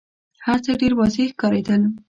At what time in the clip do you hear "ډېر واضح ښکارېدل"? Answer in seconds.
0.81-1.81